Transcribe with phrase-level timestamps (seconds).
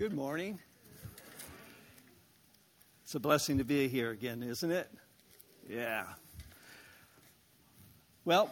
[0.00, 0.58] Good morning.
[3.04, 4.90] It's a blessing to be here again, isn't it?
[5.68, 6.04] Yeah.
[8.24, 8.50] Well,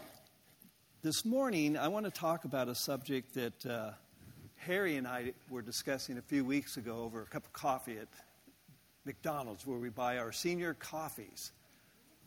[1.01, 3.93] this morning I want to talk about a subject that uh,
[4.57, 8.09] Harry and I were discussing a few weeks ago over a cup of coffee at
[9.07, 11.53] McDonald's, where we buy our senior coffees,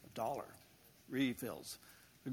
[0.04, 0.48] a dollar
[1.10, 1.78] refills.
[2.26, 2.32] A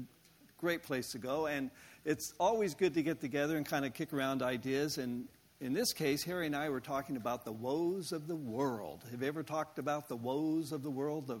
[0.57, 1.69] great place to go, and
[2.03, 4.97] it's always good to get together and kind of kick around ideas.
[4.97, 5.27] And
[5.61, 9.03] in this case, Harry and I were talking about the woes of the world.
[9.11, 11.27] Have you ever talked about the woes of the world?
[11.27, 11.39] The,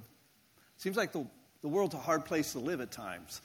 [0.77, 1.25] seems like the,
[1.61, 3.41] the world's a hard place to live at times.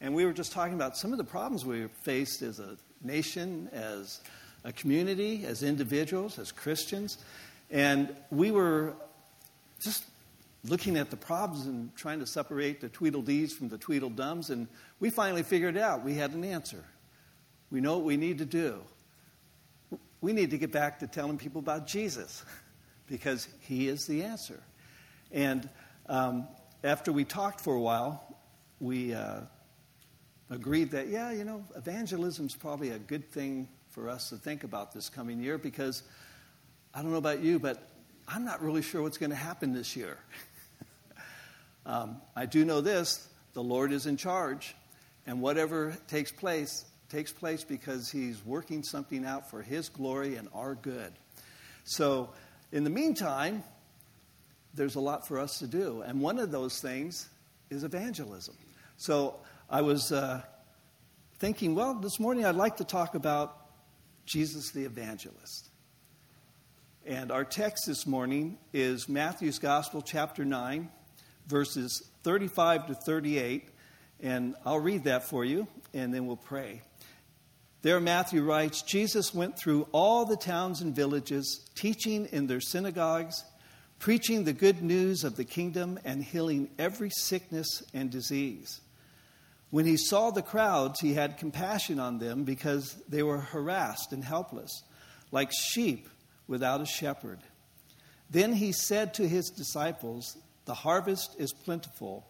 [0.00, 3.68] And we were just talking about some of the problems we faced as a nation,
[3.72, 4.20] as
[4.64, 7.18] a community, as individuals, as Christians.
[7.70, 8.94] And we were
[9.80, 10.04] just
[10.64, 14.48] looking at the problems and trying to separate the Tweedledees from the Tweedledums.
[14.48, 14.66] And
[14.98, 16.84] we finally figured out we had an answer.
[17.70, 18.80] We know what we need to do
[20.20, 22.44] we need to get back to telling people about Jesus
[23.06, 24.60] because he is the answer.
[25.32, 25.68] And
[26.08, 26.48] um,
[26.84, 28.36] after we talked for a while,
[28.80, 29.40] we uh,
[30.50, 34.64] agreed that, yeah, you know, evangelism is probably a good thing for us to think
[34.64, 36.02] about this coming year because
[36.94, 37.90] I don't know about you, but
[38.28, 40.18] I'm not really sure what's going to happen this year.
[41.86, 44.74] um, I do know this the Lord is in charge,
[45.26, 50.48] and whatever takes place, takes place because he's working something out for his glory and
[50.54, 51.12] our good.
[51.84, 52.30] So,
[52.72, 53.62] in the meantime,
[54.74, 56.02] there's a lot for us to do.
[56.02, 57.28] And one of those things
[57.70, 58.56] is evangelism.
[58.96, 59.36] So,
[59.70, 60.42] I was uh,
[61.38, 63.56] thinking, well, this morning I'd like to talk about
[64.24, 65.68] Jesus the evangelist.
[67.04, 70.88] And our text this morning is Matthew's Gospel, chapter 9,
[71.46, 73.68] verses 35 to 38.
[74.20, 76.82] And I'll read that for you, and then we'll pray.
[77.82, 83.44] There, Matthew writes Jesus went through all the towns and villages, teaching in their synagogues,
[83.98, 88.80] preaching the good news of the kingdom, and healing every sickness and disease.
[89.70, 94.24] When he saw the crowds, he had compassion on them because they were harassed and
[94.24, 94.82] helpless,
[95.32, 96.08] like sheep
[96.46, 97.40] without a shepherd.
[98.30, 102.26] Then he said to his disciples, The harvest is plentiful,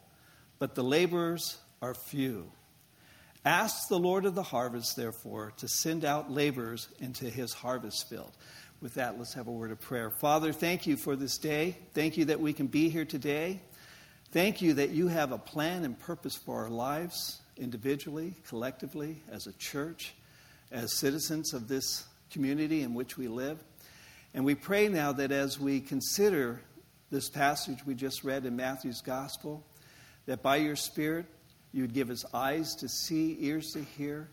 [0.59, 2.50] but the laborers are few.
[3.46, 8.32] Ask the Lord of the harvest, therefore, to send out laborers into his harvest field.
[8.80, 10.10] With that, let's have a word of prayer.
[10.10, 11.76] Father, thank you for this day.
[11.94, 13.60] Thank you that we can be here today.
[14.32, 19.46] Thank you that you have a plan and purpose for our lives, individually, collectively, as
[19.46, 20.14] a church,
[20.72, 23.62] as citizens of this community in which we live.
[24.34, 26.62] And we pray now that as we consider
[27.12, 29.64] this passage we just read in Matthew's gospel,
[30.26, 31.26] that by your Spirit,
[31.76, 34.31] you would give us eyes to see, ears to hear,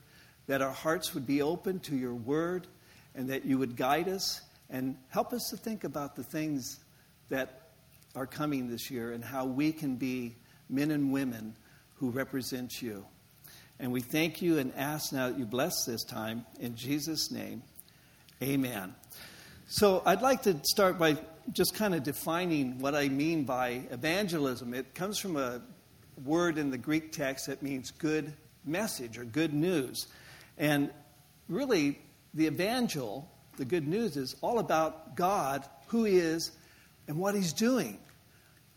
[0.48, 2.68] that our hearts would be open to your word,
[3.16, 6.80] and that you would guide us and help us to think about the things
[7.28, 7.70] that
[8.16, 10.36] are coming this year and how we can be
[10.70, 11.54] men and women
[11.96, 13.06] who represent you.
[13.78, 16.46] And we thank you and ask now that you bless this time.
[16.62, 17.62] In Jesus' name,
[18.42, 18.96] amen.
[19.68, 21.18] So I'd like to start by
[21.52, 24.74] just kind of defining what I mean by evangelism.
[24.74, 25.62] It comes from a
[26.24, 28.34] word in the Greek text that means good
[28.66, 30.07] message or good news.
[30.57, 30.91] And
[31.50, 32.00] really,
[32.34, 36.51] the evangel, the good news, is all about God, who He is,
[37.07, 38.00] and what He's doing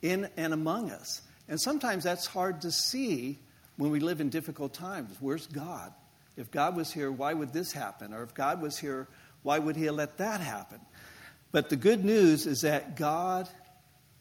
[0.03, 1.23] in and among us.
[1.49, 3.39] And sometimes that's hard to see
[3.77, 5.17] when we live in difficult times.
[5.21, 5.93] Where's God?
[6.37, 8.13] If God was here, why would this happen?
[8.13, 9.09] Or if God was here,
[9.43, 10.81] why would He let that happen?
[11.53, 13.49] But the good news is that God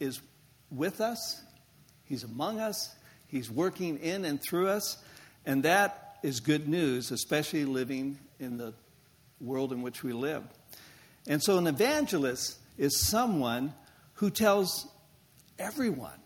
[0.00, 0.20] is
[0.70, 1.42] with us,
[2.04, 2.94] He's among us,
[3.36, 4.96] He's working in and through us,
[5.44, 8.72] and that is good news, especially living in the
[9.40, 10.42] world in which we live.
[11.26, 13.74] And so, an evangelist is someone
[14.14, 14.88] who tells
[15.58, 16.18] everyone.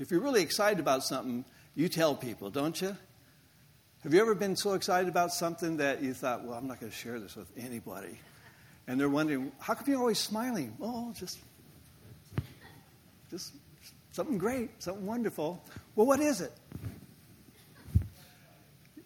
[0.00, 1.44] If you're really excited about something,
[1.76, 2.96] you tell people, don't you?
[4.02, 6.90] Have you ever been so excited about something that you thought, well, I'm not going
[6.90, 8.18] to share this with anybody?
[8.88, 10.76] And they're wondering, how come you're always smiling?
[10.82, 11.38] Oh, just,
[13.30, 13.52] just
[14.12, 15.64] something great, something wonderful.
[15.96, 16.52] Well, what is it?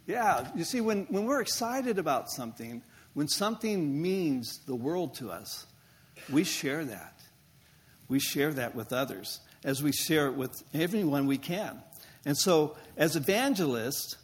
[0.07, 2.83] Yeah, you see, when, when we're excited about something,
[3.15, 5.67] when something means the world to us,
[6.31, 7.21] we share that.
[8.09, 11.83] We share that with others as we share it with everyone we can.
[12.25, 14.17] And so, as evangelists,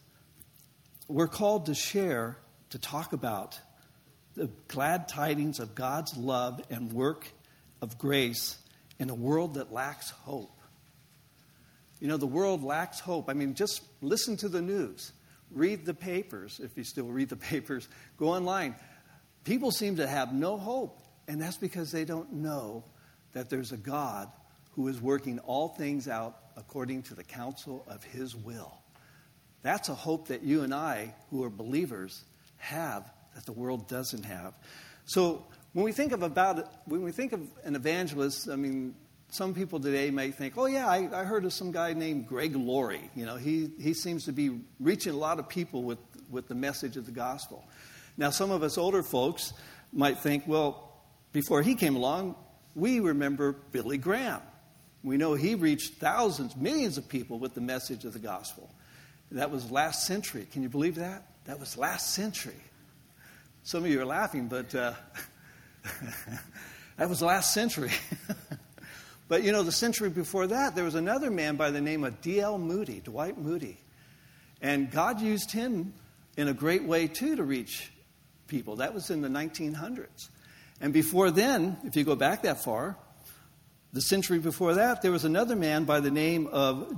[1.09, 2.37] we're called to share,
[2.71, 3.59] to talk about
[4.35, 7.29] the glad tidings of God's love and work
[7.81, 8.57] of grace
[8.99, 10.51] in a world that lacks hope.
[12.03, 13.31] You know, the world lacks hope.
[13.31, 15.13] I mean, just listen to the news,
[15.53, 18.75] read the papers, if you still read the papers, go online.
[19.45, 22.83] People seem to have no hope And that's because they don't know
[23.35, 24.29] that there's a God
[24.73, 28.75] who is working all things out according to the counsel of his will.
[29.63, 32.25] That's a hope that you and I, who are believers,
[32.57, 34.55] have that the world doesn't have.
[35.05, 38.97] So when we think of about when we think of an evangelist, I mean,
[39.33, 42.55] some people today may think, oh, yeah, I, I, heard of some guy named Greg
[42.55, 43.09] Laurie.
[43.15, 45.99] You know, he, he seems to be reaching a lot of people with,
[46.31, 47.65] with the message of the gospel.
[48.19, 49.55] Now, some of us older folks
[49.91, 51.01] might think, well,
[51.33, 52.35] before he came along,
[52.75, 54.43] we remember Billy Graham.
[55.03, 58.71] We know he reached thousands, millions of people with the message of the gospel.
[59.31, 60.47] That was last century.
[60.53, 61.25] Can you believe that?
[61.47, 62.61] That was last century.
[63.63, 64.93] Some of you are laughing, but uh,
[66.99, 67.93] that was last century.
[69.29, 72.21] But you know, the century before that, there was another man by the name of
[72.21, 72.59] D.L.
[72.59, 73.79] Moody, Dwight Moody.
[74.61, 75.95] And God used him
[76.37, 77.93] in a great way, too, to reach
[78.47, 78.77] people.
[78.77, 80.29] That was in the 1900s.
[80.81, 82.97] And before then, if you go back that far,
[83.93, 86.97] the century before that, there was another man by the name of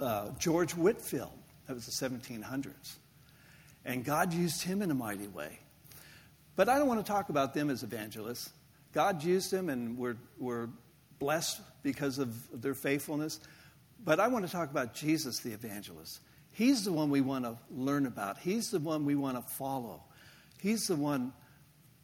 [0.00, 1.32] uh, George Whitefield.
[1.66, 2.94] That was the 1700s.
[3.84, 5.58] And God used him in a mighty way.
[6.54, 8.50] But I don't want to talk about them as evangelists.
[8.92, 10.68] God used them, and we're, we're
[11.18, 13.40] blessed because of their faithfulness.
[14.04, 16.20] But I want to talk about Jesus, the evangelist.
[16.52, 20.02] He's the one we want to learn about, He's the one we want to follow.
[20.58, 21.32] He's the one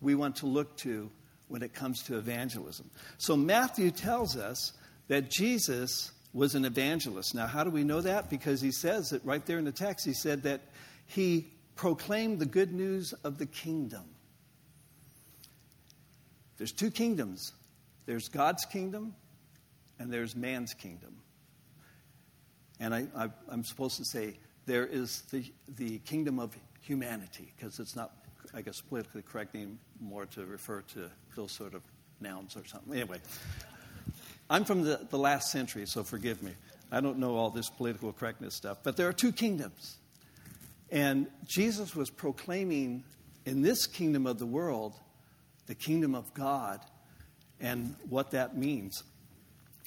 [0.01, 1.11] we want to look to
[1.49, 2.91] when it comes to evangelism.
[3.19, 4.73] So Matthew tells us
[5.09, 7.35] that Jesus was an evangelist.
[7.35, 8.31] Now, how do we know that?
[8.31, 10.05] Because he says it right there in the text.
[10.07, 10.61] He said that
[11.07, 14.05] he proclaimed the good news of the kingdom.
[16.57, 17.53] There's two kingdoms
[18.13, 19.15] there's God's kingdom
[19.99, 21.17] and there's man's kingdom.
[22.79, 24.37] And I, am supposed to say
[24.67, 28.13] there is the, the kingdom of humanity, because it's not,
[28.53, 31.81] I guess, politically correct name more to refer to those sort of
[32.21, 32.93] nouns or something.
[32.93, 33.17] Anyway,
[34.51, 36.53] I'm from the, the last century, so forgive me.
[36.91, 38.77] I don't know all this political correctness stuff.
[38.83, 39.97] But there are two kingdoms.
[40.91, 43.05] And Jesus was proclaiming
[43.47, 44.93] in this kingdom of the world
[45.67, 46.81] the kingdom of God
[47.63, 49.03] and what that means.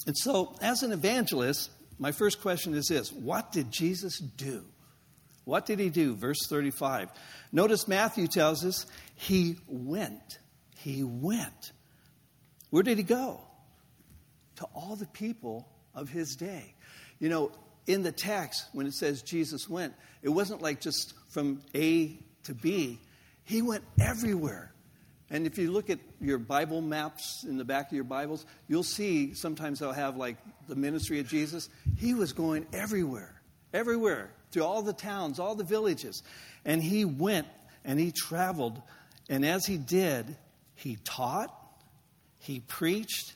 [0.08, 1.70] And so, as an evangelist,
[2.00, 4.66] my first question is this What did Jesus do?
[5.44, 6.16] What did he do?
[6.16, 7.10] Verse 35.
[7.52, 10.40] Notice Matthew tells us he went.
[10.78, 11.72] He went.
[12.72, 13.42] Where did he go?
[14.58, 16.74] To all the people of his day.
[17.20, 17.52] You know,
[17.86, 19.94] in the text, when it says Jesus went,
[20.24, 23.00] it wasn't like just from A to B,
[23.44, 24.74] he went everywhere.
[25.30, 28.84] And if you look at your Bible maps in the back of your Bibles, you'll
[28.84, 30.38] see sometimes they'll have like
[30.68, 31.70] the ministry of Jesus.
[31.98, 33.42] He was going everywhere,
[33.74, 36.22] everywhere, to all the towns, all the villages.
[36.64, 37.48] And he went
[37.84, 38.82] and he traveled.
[39.30, 40.38] And as he did,
[40.76, 41.54] he taught,
[42.38, 43.34] he preached,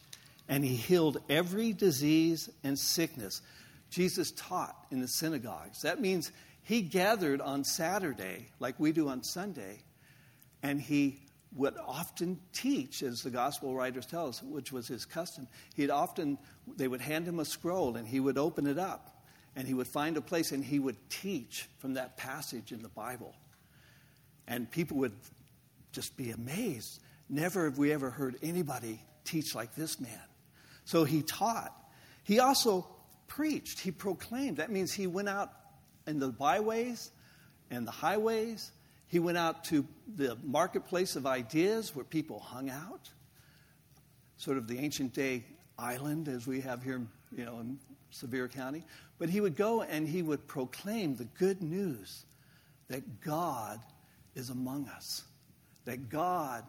[0.47, 3.41] and he healed every disease and sickness.
[3.89, 5.81] Jesus taught in the synagogues.
[5.81, 6.31] That means
[6.61, 9.79] he gathered on Saturday, like we do on Sunday,
[10.61, 11.19] and he
[11.55, 15.47] would often teach, as the gospel writers tell us, which was his custom.
[15.75, 16.37] He'd often,
[16.77, 19.23] they would hand him a scroll and he would open it up
[19.55, 22.89] and he would find a place and he would teach from that passage in the
[22.89, 23.33] Bible.
[24.47, 25.15] And people would
[25.91, 26.99] just be amazed.
[27.29, 30.21] Never have we ever heard anybody teach like this man.
[30.85, 31.75] So he taught.
[32.23, 32.87] He also
[33.27, 34.57] preached, he proclaimed.
[34.57, 35.51] That means he went out
[36.05, 37.11] in the byways
[37.71, 38.71] and the highways
[39.09, 39.85] he went out to
[40.15, 43.09] the marketplace of ideas where people hung out,
[44.37, 45.43] sort of the ancient day
[45.77, 47.01] island as we have here,
[47.35, 47.79] you know, in
[48.11, 48.83] Sevier County.
[49.17, 52.23] But he would go and he would proclaim the good news
[52.87, 53.79] that God
[54.35, 55.23] is among us,
[55.85, 56.63] that God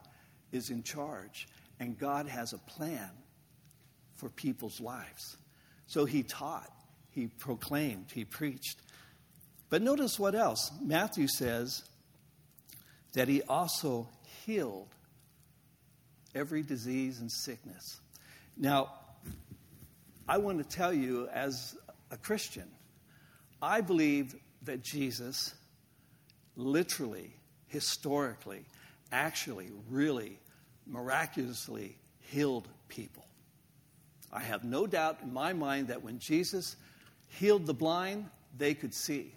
[0.50, 1.47] is in charge,
[1.78, 3.11] and God has a plan
[4.16, 5.37] for people's lives.
[5.87, 6.70] So he taught,
[7.11, 8.80] he proclaimed, he preached.
[9.68, 10.73] But notice what else.
[10.82, 11.85] Matthew says
[13.12, 14.08] that he also
[14.44, 14.88] healed
[16.34, 18.00] every disease and sickness.
[18.56, 18.92] Now,
[20.28, 21.76] I want to tell you, as
[22.10, 22.68] a Christian,
[23.60, 25.54] I believe that Jesus
[26.56, 27.32] literally,
[27.66, 28.64] historically,
[29.10, 30.38] actually, really,
[30.86, 33.24] miraculously healed people.
[34.32, 36.76] I have no doubt in my mind that when Jesus
[37.26, 38.26] healed the blind,
[38.56, 39.34] they could see.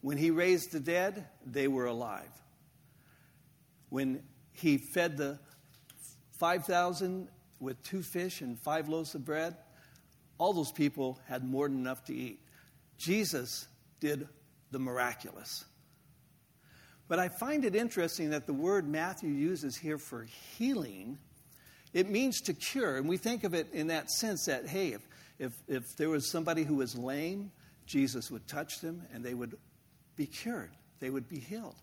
[0.00, 2.41] When he raised the dead, they were alive
[3.92, 4.22] when
[4.52, 5.38] he fed the
[6.38, 7.28] 5,000
[7.60, 9.54] with two fish and five loaves of bread,
[10.38, 12.40] all those people had more than enough to eat.
[12.96, 13.68] Jesus
[14.00, 14.26] did
[14.70, 15.66] the miraculous.
[17.06, 21.18] But I find it interesting that the word Matthew uses here for healing
[21.92, 22.96] It means to cure.
[22.96, 25.06] And we think of it in that sense that, hey, if,
[25.38, 27.52] if, if there was somebody who was lame,
[27.84, 29.54] Jesus would touch them and they would
[30.16, 31.76] be cured, they would be healed.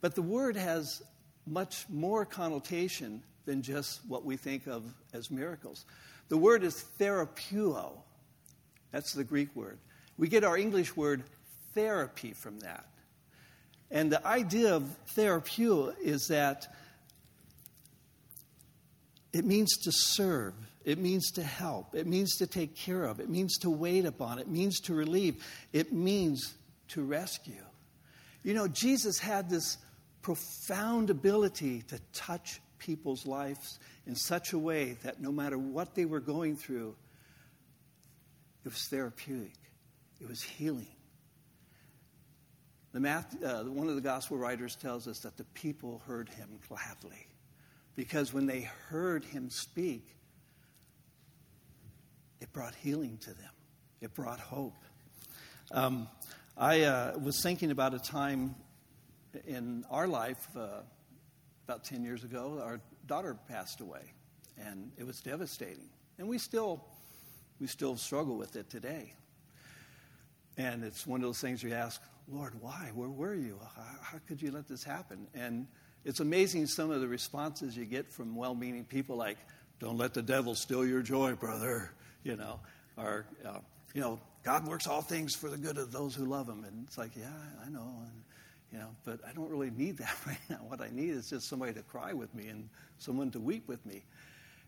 [0.00, 1.02] But the word has
[1.46, 5.84] much more connotation than just what we think of as miracles.
[6.28, 7.92] The word is therapeuo.
[8.90, 9.78] That's the Greek word.
[10.18, 11.22] We get our English word
[11.74, 12.86] therapy from that.
[13.90, 16.66] And the idea of therapeuo is that
[19.32, 23.28] it means to serve, it means to help, it means to take care of, it
[23.28, 26.54] means to wait upon, it means to relieve, it means
[26.88, 27.62] to rescue.
[28.42, 29.76] You know, Jesus had this
[30.26, 33.78] profound ability to touch people's lives
[34.08, 36.96] in such a way that no matter what they were going through,
[38.64, 39.54] it was therapeutic,
[40.20, 40.88] it was healing.
[42.92, 46.48] The math, uh, one of the gospel writers tells us that the people heard him
[46.68, 47.28] gladly
[47.94, 50.08] because when they heard him speak,
[52.40, 53.52] it brought healing to them,
[54.00, 54.74] it brought hope.
[55.70, 56.08] Um,
[56.56, 58.56] I uh, was thinking about a time
[59.46, 60.82] in our life uh,
[61.66, 62.60] about 10 years ago.
[62.62, 64.12] Our daughter passed away,
[64.58, 65.88] and it was devastating.
[66.18, 66.84] And we still,
[67.60, 69.12] we still struggle with it today.
[70.56, 72.90] And it's one of those things you ask, Lord, why?
[72.94, 73.58] Where were you?
[73.76, 75.26] How, how could you let this happen?
[75.34, 75.66] And
[76.04, 79.38] it's amazing some of the responses you get from well meaning people like,
[79.78, 82.60] don't let the devil steal your joy, brother, you know,
[82.96, 83.58] or, uh,
[83.92, 86.64] you know, God works all things for the good of those who love him.
[86.64, 87.26] And it's like, yeah,
[87.64, 87.92] I know.
[88.02, 88.22] And,
[88.72, 90.60] you know, but I don't really need that right now.
[90.66, 92.68] What I need is just somebody to cry with me and
[92.98, 94.04] someone to weep with me.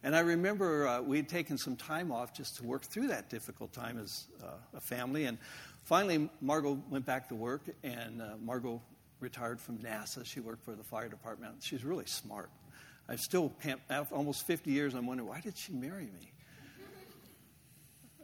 [0.02, 3.28] And I remember uh, we had taken some time off just to work through that
[3.28, 5.24] difficult time as uh, a family.
[5.24, 5.38] And
[5.84, 8.80] finally, Margot went back to work, and uh, Margot
[9.18, 10.24] retired from NASA.
[10.24, 11.56] She worked for the fire department.
[11.60, 12.50] She's really smart.
[13.08, 16.32] I still can't, after almost 50 years, I'm wondering, why did she marry me?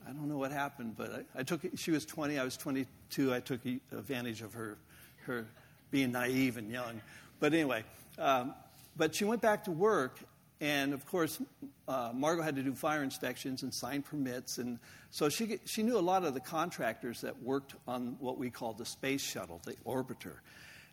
[0.06, 3.34] I don't know what happened, but I, I took, she was 20, I was 22.
[3.34, 4.76] I took advantage of her,
[5.22, 5.46] her
[5.94, 7.00] being naive and young.
[7.38, 7.84] But anyway,
[8.18, 8.52] um,
[8.96, 10.18] but she went back to work,
[10.60, 11.40] and of course,
[11.86, 14.58] uh, Margot had to do fire inspections and sign permits.
[14.58, 14.80] And
[15.12, 18.72] so she, she knew a lot of the contractors that worked on what we call
[18.72, 20.38] the space shuttle, the orbiter.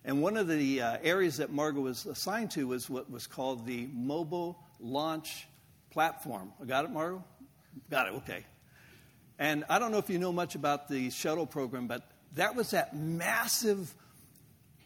[0.06, 3.66] And one of the uh, areas that Margot was assigned to was what was called
[3.66, 5.48] the Mobile Launch
[5.90, 6.54] Platform.
[6.68, 7.24] Got it, Margot?
[7.90, 8.46] Got it, okay.
[9.40, 12.70] And I don't know if you know much about the shuttle program, but that was
[12.70, 13.96] that massive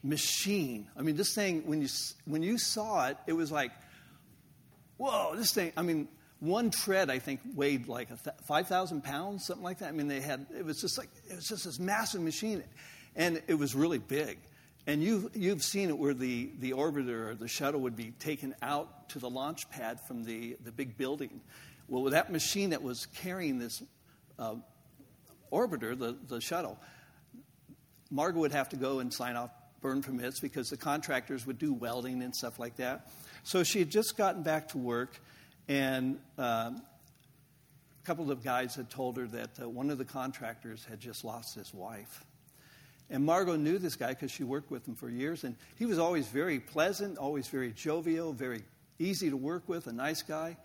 [0.06, 0.88] machine.
[0.96, 1.88] I mean, this thing, when you,
[2.26, 3.72] when you saw it, it was like,
[4.98, 6.08] whoa, this thing, I mean,
[6.40, 8.10] one tread, I think, weighed like
[8.46, 9.90] 5,000 pounds, something like that.
[9.90, 12.64] I mean, they had, it was just like, it was just this massive machine.
[13.16, 14.38] And it was really big.
[14.86, 18.54] And you've, you've seen it where the, the orbiter or the shuttle would be taken
[18.62, 21.42] out to the launch pad from the, the big building.
[21.88, 23.82] Well, with that machine that was carrying this
[24.38, 24.56] uh,
[25.52, 26.78] orbiter, the, the shuttle,
[28.12, 29.50] Margot would have to go and sign off
[29.86, 33.12] burn permits because the contractors would do welding and stuff like that.
[33.44, 35.20] So she had just gotten back to work,
[35.68, 36.82] and um,
[38.04, 41.24] a couple of guys had told her that uh, one of the contractors had just
[41.24, 42.26] lost his wife.
[43.12, 46.00] And Margot knew this guy because she worked with him for years, and he was
[46.00, 48.64] always very pleasant, always very jovial, very
[48.98, 50.58] easy to work with, a nice guy.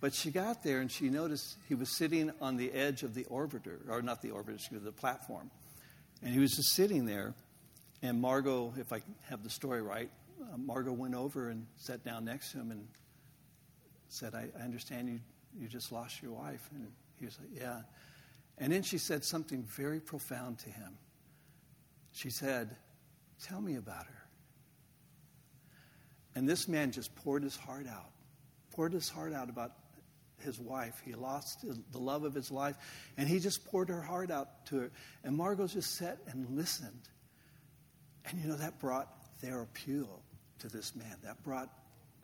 [0.00, 3.24] But she got there and she noticed he was sitting on the edge of the
[3.24, 5.50] orbiter, or not the orbiter, excuse me, the platform.
[6.22, 7.34] And he was just sitting there.
[8.04, 12.26] And Margot, if I have the story right, uh, Margot went over and sat down
[12.26, 12.86] next to him and
[14.08, 15.20] said, I, I understand you,
[15.58, 16.68] you just lost your wife.
[16.74, 16.86] And
[17.18, 17.80] he was like, Yeah.
[18.58, 20.98] And then she said something very profound to him.
[22.12, 22.76] She said,
[23.42, 24.26] Tell me about her.
[26.34, 28.10] And this man just poured his heart out,
[28.72, 29.72] poured his heart out about
[30.42, 31.00] his wife.
[31.06, 32.76] He lost the love of his life,
[33.16, 34.90] and he just poured her heart out to her.
[35.22, 37.08] And Margot just sat and listened.
[38.26, 39.08] And you know, that brought
[39.40, 40.22] their appeal
[40.60, 41.16] to this man.
[41.24, 41.68] That brought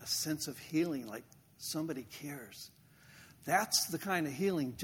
[0.02, 1.24] a sense of healing, like
[1.58, 2.70] somebody cares.
[3.44, 4.76] That's the kind of healing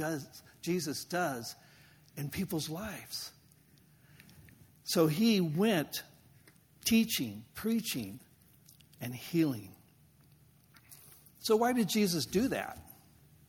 [0.63, 1.55] Jesus does
[2.17, 3.31] in people's lives.
[4.85, 6.03] So he went
[6.85, 8.21] teaching, preaching,
[9.01, 9.71] and healing.
[11.41, 12.79] So, why did Jesus do that?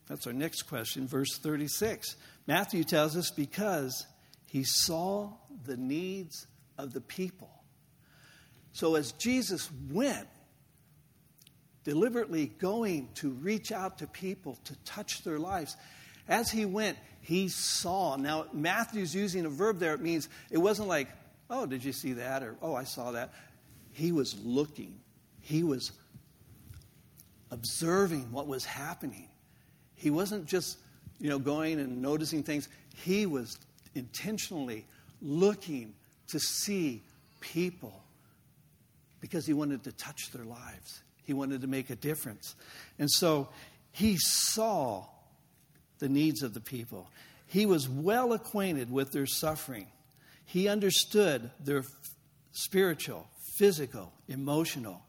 [0.08, 2.16] That's our next question, verse 36.
[2.46, 4.06] Matthew tells us because
[4.46, 5.32] he saw
[5.64, 6.46] the needs
[6.78, 7.50] of the people.
[8.78, 10.28] So, as Jesus went,
[11.82, 15.76] deliberately going to reach out to people to touch their lives,
[16.28, 18.14] as he went, he saw.
[18.14, 19.94] Now, Matthew's using a verb there.
[19.94, 21.08] It means it wasn't like,
[21.50, 22.44] Oh, did you see that?
[22.44, 23.32] Or, oh, I saw that.
[23.94, 25.00] He was looking.
[25.40, 25.90] He was
[27.50, 29.28] observing what was happening.
[29.96, 30.78] He wasn't just,
[31.18, 32.68] you know, going and noticing things.
[32.94, 33.58] He was
[33.96, 34.86] intentionally
[35.20, 35.94] looking
[36.28, 37.02] to see
[37.40, 38.04] people
[39.20, 41.02] because he wanted to touch their lives.
[41.24, 42.54] He wanted to make a difference.
[42.98, 43.48] And so
[43.92, 45.06] he saw
[45.98, 47.10] the needs of the people.
[47.46, 49.88] He was well acquainted with their suffering.
[50.44, 51.82] He understood their
[52.52, 53.26] spiritual,
[53.58, 55.02] physical, emotional,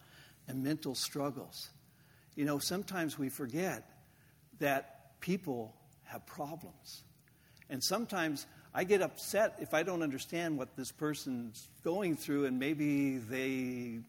[0.48, 1.70] and mental struggles.
[2.36, 3.90] You know, sometimes we forget
[4.60, 7.04] that people have problems.
[7.70, 12.60] And sometimes I get upset if I don't understand what this person's going through, and
[12.60, 14.00] maybe they,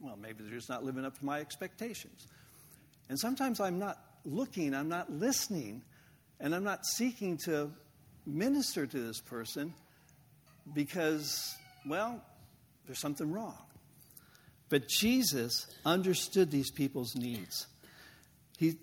[0.00, 2.26] well, maybe they're just not living up to my expectations.
[3.08, 5.82] And sometimes I'm not looking, I'm not listening,
[6.38, 7.70] and I'm not seeking to
[8.26, 9.72] minister to this person
[10.74, 11.54] because,
[11.86, 12.22] well,
[12.86, 13.56] there's something wrong.
[14.68, 17.68] But Jesus understood these people's needs.
[18.58, 18.76] He,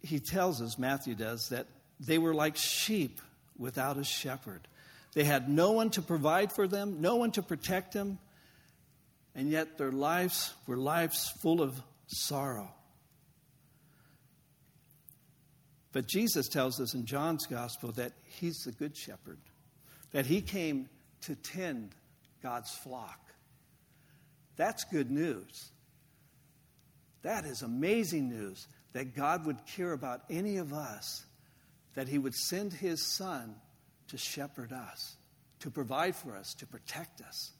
[0.00, 1.66] he tells us, Matthew does, that
[2.00, 3.20] they were like sheep
[3.56, 4.66] without a shepherd.
[5.14, 8.18] They had no one to provide for them, no one to protect them,
[9.34, 12.72] and yet their lives were lives full of sorrow.
[15.92, 19.38] But Jesus tells us in John's gospel that he's the good shepherd,
[20.12, 20.88] that he came
[21.22, 21.94] to tend
[22.42, 23.18] God's flock.
[24.56, 25.70] That's good news.
[27.22, 31.24] That is amazing news that God would care about any of us,
[31.94, 33.54] that he would send his son
[34.08, 35.16] to shepherd us,
[35.60, 37.52] to provide for us, to protect us,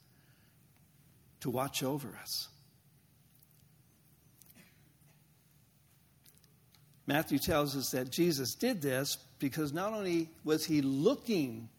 [1.41, 2.49] to watch over us.
[7.09, 11.69] Matthew tells us that Jesus did this because not only was he looking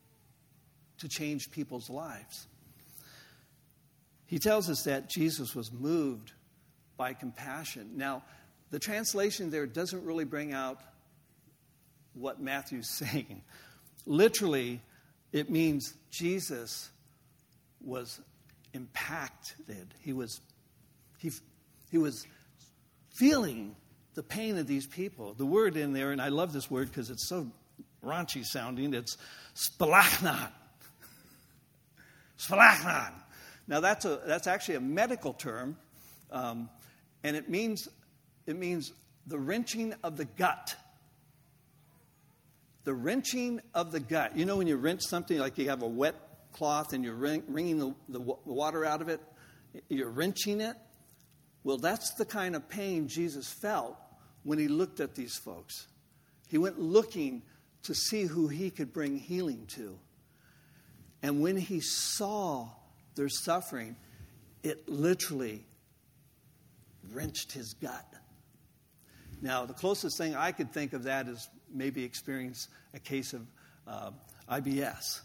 [0.98, 2.48] to change people's lives,
[4.26, 6.32] he tells us that Jesus was moved
[6.96, 7.92] by compassion.
[7.94, 8.22] Now,
[8.70, 10.80] the translation there doesn't really bring out
[12.14, 13.42] what Matthew's saying.
[14.06, 14.80] Literally,
[15.32, 16.90] it means Jesus
[17.84, 18.20] was
[18.74, 19.94] impacted.
[20.00, 20.40] He was,
[21.18, 21.30] he,
[21.90, 22.26] he was
[23.14, 23.74] feeling
[24.14, 25.34] the pain of these people.
[25.34, 27.46] The word in there, and I love this word because it's so
[28.04, 29.16] raunchy sounding, it's
[29.54, 30.50] spalachnan.
[32.38, 33.12] spalachnan.
[33.68, 35.76] Now, that's, a, that's actually a medical term,
[36.32, 36.68] um,
[37.22, 37.88] and it means,
[38.46, 38.92] it means
[39.26, 40.74] the wrenching of the gut.
[42.84, 44.36] The wrenching of the gut.
[44.36, 46.14] You know, when you wrench something, like you have a wet
[46.52, 49.20] cloth and you're wringing the, the water out of it,
[49.88, 50.76] you're wrenching it.
[51.62, 53.96] Well, that's the kind of pain Jesus felt
[54.44, 55.86] when he looked at these folks.
[56.48, 57.42] He went looking
[57.82, 59.98] to see who he could bring healing to.
[61.22, 62.68] And when he saw
[63.14, 63.96] their suffering,
[64.62, 65.64] it literally
[67.12, 68.06] wrenched his gut.
[69.42, 73.46] Now, the closest thing I could think of that is maybe experience a case of
[73.86, 74.10] uh,
[74.50, 75.20] IBS,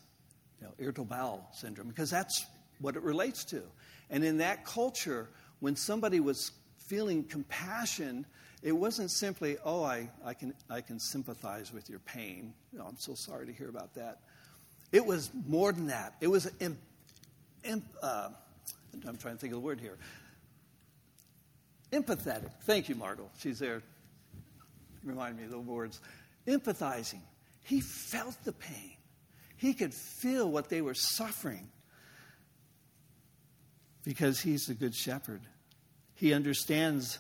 [0.60, 2.46] you know, irritable bowel syndrome, because that's
[2.80, 3.62] what it relates to.
[4.10, 5.30] And in that culture,
[5.60, 8.26] when somebody was feeling compassion,
[8.62, 12.54] it wasn't simply, oh, I, I, can, I can sympathize with your pain.
[12.74, 14.20] Know, I'm so sorry to hear about that.
[14.92, 16.16] It was more than that.
[16.22, 16.78] It was, imp,
[17.64, 18.30] imp, uh,
[19.08, 19.98] I'm trying to think of the word here.
[21.92, 22.52] Empathetic.
[22.64, 23.30] Thank you, Margot.
[23.38, 23.82] She's there.
[25.04, 26.00] Remind me of the words.
[26.48, 27.22] Empathizing.
[27.64, 28.98] He felt the pain.
[29.58, 31.70] He could feel what they were suffering
[34.04, 35.42] because he's the good shepherd.
[36.14, 37.20] He understands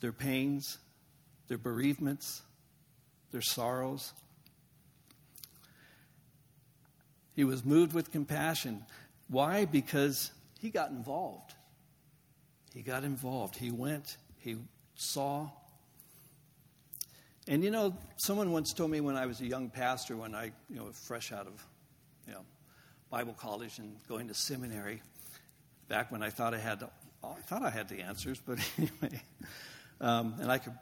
[0.00, 0.78] their pains,
[1.48, 2.42] their bereavements,
[3.32, 4.12] their sorrows.
[7.34, 8.84] He was moved with compassion.
[9.28, 9.64] Why?
[9.64, 11.54] Because he got involved.
[12.72, 13.56] He got involved.
[13.56, 14.56] He went, he
[14.94, 15.50] saw.
[17.48, 20.46] And you know, someone once told me when I was a young pastor, when I,
[20.68, 21.64] you know, fresh out of,
[22.26, 22.44] you know,
[23.10, 25.00] Bible college and going to seminary,
[25.88, 26.82] back when I thought I had
[27.22, 29.22] I thought I had the answers, but anyway.
[30.00, 30.74] Um, and I could,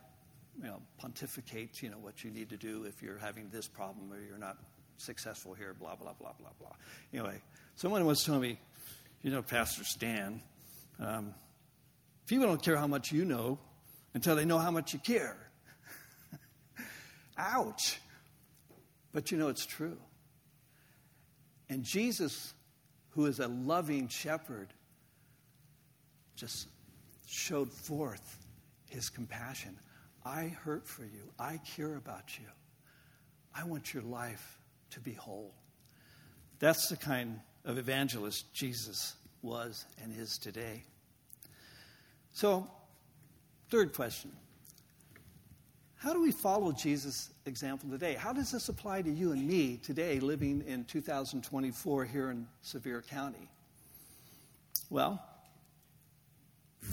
[0.59, 4.12] you know, pontificate, you know, what you need to do if you're having this problem
[4.12, 4.59] or you're not
[4.96, 6.72] successful here, blah, blah, blah, blah, blah.
[7.12, 7.40] Anyway,
[7.77, 8.59] someone was telling me,
[9.22, 10.42] you know, Pastor Stan,
[11.00, 11.35] um,
[12.27, 13.59] people don't care how much you know
[14.14, 15.37] until they know how much you care.
[17.37, 18.01] Ouch.
[19.12, 19.97] But you know, it's true.
[21.68, 22.53] And Jesus,
[23.11, 24.68] who is a loving shepherd,
[26.37, 26.68] just
[27.27, 28.38] showed forth
[28.88, 29.77] his compassion.
[30.25, 31.33] I hurt for you.
[31.38, 32.47] I care about you.
[33.55, 34.59] I want your life
[34.90, 35.55] to be whole.
[36.59, 40.83] That's the kind of evangelist Jesus was and is today.
[42.33, 42.68] So,
[43.70, 44.33] third question
[46.05, 48.12] How do we follow Jesus' example today?
[48.12, 53.01] How does this apply to you and me today, living in 2024 here in Sevier
[53.01, 53.49] County?
[54.90, 55.25] Well,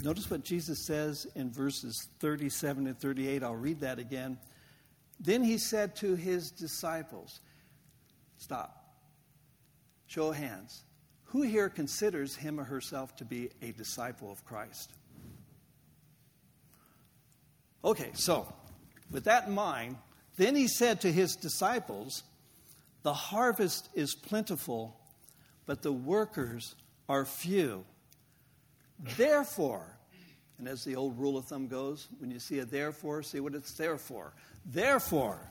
[0.02, 3.42] notice what Jesus says in verses 37 and 38.
[3.42, 4.38] I'll read that again.
[5.20, 7.40] Then he said to his disciples,
[8.38, 8.94] Stop.
[10.06, 10.84] Show of hands.
[11.24, 14.90] Who here considers him or herself to be a disciple of Christ?
[17.84, 18.50] Okay, so
[19.12, 19.96] with that in mind,
[20.36, 22.22] then he said to his disciples,
[23.02, 24.98] The harvest is plentiful,
[25.66, 26.74] but the workers
[27.08, 27.84] are few.
[29.16, 29.98] Therefore,
[30.58, 33.54] and as the old rule of thumb goes, when you see a therefore, see what
[33.54, 34.32] it's there for.
[34.64, 35.50] Therefore,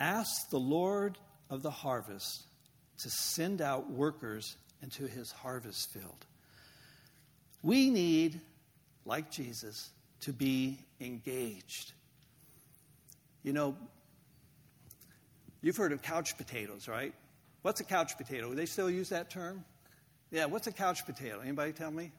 [0.00, 1.16] ask the Lord
[1.48, 2.44] of the harvest
[2.98, 6.26] to send out workers into his harvest field.
[7.62, 8.40] We need,
[9.04, 11.92] like Jesus, to be engaged.
[13.42, 13.76] You know,
[15.62, 17.14] you've heard of couch potatoes, right?
[17.62, 18.50] What's a couch potato?
[18.50, 19.64] Do they still use that term?
[20.30, 21.40] Yeah, what's a couch potato?
[21.40, 22.12] Anybody tell me?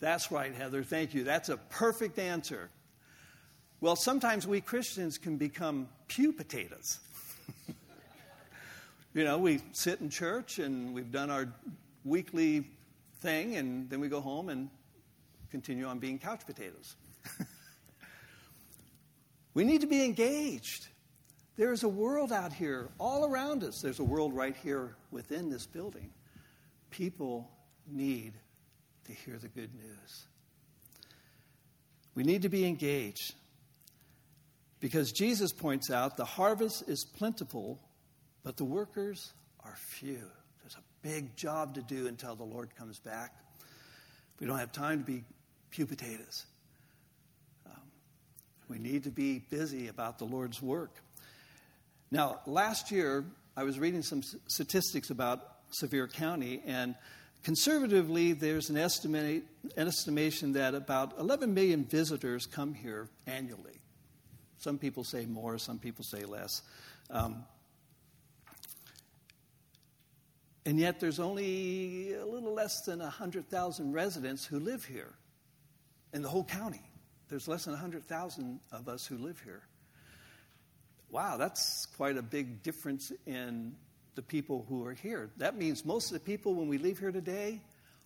[0.00, 0.82] That's right, Heather.
[0.82, 1.24] Thank you.
[1.24, 2.70] That's a perfect answer.
[3.82, 7.00] Well, sometimes we Christians can become pew potatoes.
[9.12, 11.48] You know, we sit in church and we've done our
[12.04, 12.64] weekly
[13.20, 14.70] thing, and then we go home and
[15.50, 16.96] continue on being couch potatoes.
[19.54, 20.86] we need to be engaged.
[21.56, 23.82] There is a world out here all around us.
[23.82, 26.10] There's a world right here within this building.
[26.90, 27.50] People
[27.86, 28.34] need
[29.04, 30.26] to hear the good news.
[32.14, 33.34] We need to be engaged
[34.78, 37.78] because Jesus points out the harvest is plentiful,
[38.42, 39.32] but the workers
[39.64, 40.22] are few.
[40.62, 43.34] There's a big job to do until the Lord comes back.
[44.38, 45.24] We don't have time to be
[45.70, 46.46] pew potatoes.
[47.66, 47.82] Um,
[48.68, 50.96] we need to be busy about the Lord's work.
[52.10, 53.24] Now, last year,
[53.56, 56.94] I was reading some statistics about Sevier County, and
[57.44, 59.44] conservatively, there's an, estimate,
[59.76, 63.78] an estimation that about 11 million visitors come here annually.
[64.58, 66.62] Some people say more, some people say less.
[67.10, 67.44] Um,
[70.70, 75.12] and yet, there's only a little less than 100,000 residents who live here
[76.14, 76.82] in the whole county.
[77.28, 79.62] There's less than 100,000 of us who live here
[81.10, 83.74] wow, that's quite a big difference in
[84.14, 85.30] the people who are here.
[85.38, 87.60] That means most of the people, when we leave here today,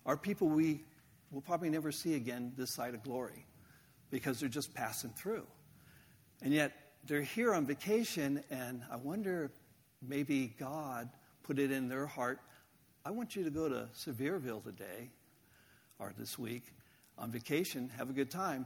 [0.05, 0.83] are people we
[1.31, 3.45] will probably never see again this side of glory
[4.11, 5.45] because they're just passing through.
[6.41, 6.73] And yet,
[7.05, 9.51] they're here on vacation, and I wonder
[10.01, 11.09] maybe God
[11.43, 12.39] put it in their heart
[13.07, 15.11] I want you to go to Sevierville today
[15.99, 16.63] or this week
[17.19, 18.65] on vacation, have a good time,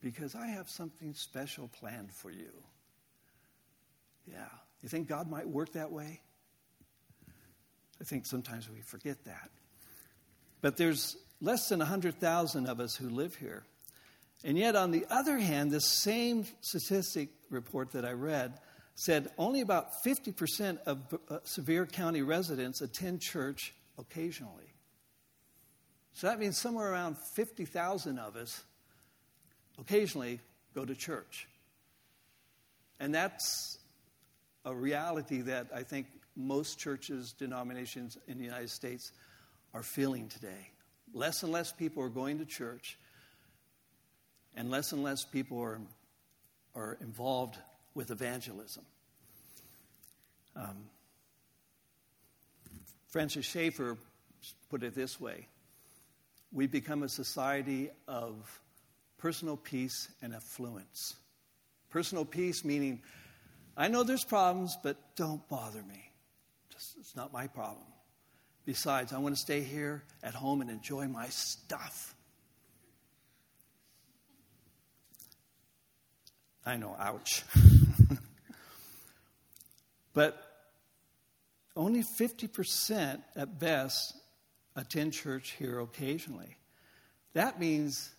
[0.00, 2.52] because I have something special planned for you.
[4.30, 4.46] Yeah.
[4.80, 6.20] You think God might work that way?
[8.00, 9.50] I think sometimes we forget that.
[10.60, 13.64] But there's less than 100,000 of us who live here.
[14.44, 18.52] And yet, on the other hand, this same statistic report that I read
[18.94, 24.72] said only about 50% of uh, Sevier County residents attend church occasionally.
[26.12, 28.62] So that means somewhere around 50,000 of us
[29.78, 30.38] occasionally
[30.74, 31.48] go to church.
[33.00, 33.78] And that's
[34.64, 39.12] a reality that I think most churches, denominations in the United States
[39.72, 40.70] are feeling today.
[41.12, 42.96] Less and less people are going to church,
[44.56, 45.80] and less and less people are,
[46.74, 47.56] are involved
[47.94, 48.84] with evangelism.
[50.56, 50.86] Um,
[53.08, 53.96] Francis Schaeffer
[54.70, 55.46] put it this way
[56.52, 58.60] We become a society of
[59.18, 61.14] personal peace and affluence.
[61.90, 63.00] Personal peace meaning
[63.76, 66.10] I know there's problems, but don't bother me.
[66.72, 67.86] Just, it's not my problem.
[68.64, 72.14] Besides, I want to stay here at home and enjoy my stuff.
[76.64, 77.42] I know, ouch.
[80.14, 80.40] but
[81.76, 84.14] only 50% at best
[84.76, 86.56] attend church here occasionally.
[87.34, 88.14] That means,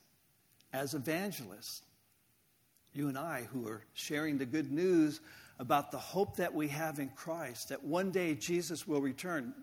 [0.74, 1.82] as evangelists,
[2.94, 5.20] you and I who are sharing the good news
[5.58, 9.54] about the hope that we have in Christ, that one day Jesus will return.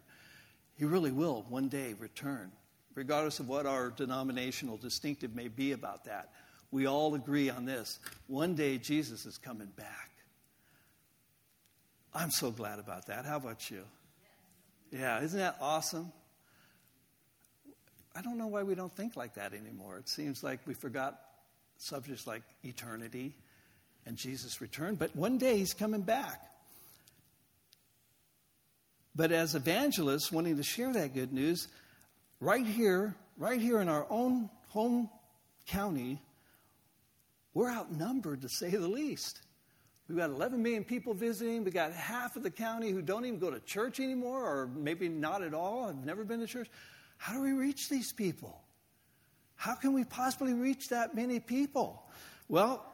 [0.78, 2.50] He really will one day return,
[2.94, 6.30] regardless of what our denominational distinctive may be about that.
[6.70, 7.98] We all agree on this.
[8.26, 10.11] One day Jesus is coming back.
[12.14, 13.24] I'm so glad about that.
[13.24, 13.84] How about you?
[14.90, 16.12] Yeah, isn't that awesome?
[18.14, 19.96] I don't know why we don't think like that anymore.
[19.96, 21.18] It seems like we forgot
[21.78, 23.34] subjects like eternity
[24.04, 26.40] and Jesus' return, but one day he's coming back.
[29.14, 31.68] But as evangelists wanting to share that good news,
[32.40, 35.08] right here, right here in our own home
[35.66, 36.18] county,
[37.54, 39.40] we're outnumbered to say the least.
[40.08, 41.64] We've got 11 million people visiting.
[41.64, 45.08] We've got half of the county who don't even go to church anymore, or maybe
[45.08, 46.68] not at all, have never been to church.
[47.16, 48.60] How do we reach these people?
[49.54, 52.02] How can we possibly reach that many people?
[52.48, 52.84] Well,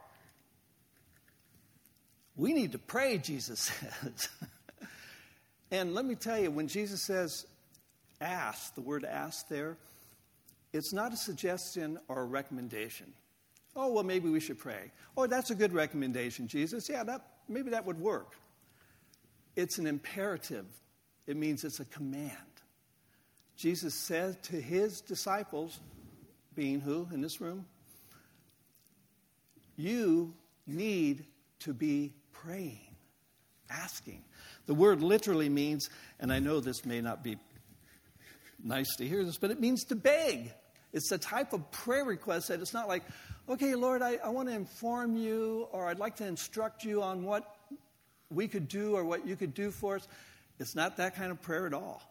[2.37, 3.59] we need to pray, Jesus
[4.03, 4.29] says.
[5.71, 7.47] and let me tell you, when Jesus says
[8.21, 9.77] ask, the word ask there,
[10.73, 13.13] it's not a suggestion or a recommendation.
[13.81, 14.91] Oh, well, maybe we should pray.
[15.17, 16.89] Oh, that's a good recommendation, Jesus.
[16.89, 18.35] Yeah, that, maybe that would work.
[19.55, 20.67] It's an imperative,
[21.29, 22.33] it means it's a command.
[23.57, 25.79] Jesus said to his disciples,
[26.57, 27.67] being who in this room?
[29.77, 30.35] You
[30.67, 31.25] need
[31.61, 32.97] to be praying,
[33.71, 34.25] asking.
[34.67, 35.89] The word literally means,
[36.19, 37.37] and I know this may not be
[38.63, 40.53] nice to hear this, but it means to beg.
[40.93, 43.03] It's the type of prayer request that it's not like,
[43.49, 47.25] okay, Lord, I, I want to inform you, or I'd like to instruct you on
[47.25, 47.57] what
[48.31, 50.09] we could do or what you could do for us.
[50.59, 52.03] It's not that kind of prayer at all.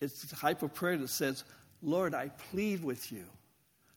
[0.00, 1.44] It's the type of prayer that says,
[1.82, 3.24] Lord, I plead with you.